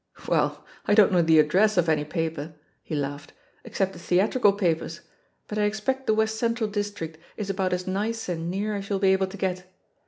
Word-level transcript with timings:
"Well, 0.27 0.65
I 0.87 0.95
don't 0.95 1.11
know 1.11 1.21
the 1.21 1.37
address 1.37 1.77
of 1.77 1.87
any 1.87 2.03
pa 2.05 2.27
per," 2.33 2.55
he 2.81 2.95
laughed, 2.95 3.33
"except 3.63 3.93
the 3.93 3.99
theatrical 3.99 4.51
papers, 4.53 5.01
but 5.47 5.59
I 5.59 5.65
expect 5.65 6.07
the 6.07 6.15
West 6.15 6.39
Central 6.39 6.67
district 6.71 7.19
is 7.37 7.51
about 7.51 7.71
as 7.71 7.85
nice 7.85 8.27
and 8.27 8.49
near 8.49 8.73
as 8.75 8.89
you'll 8.89 8.97
be 8.97 9.13
able 9.13 9.27
to 9.27 9.37
get. 9.37 9.71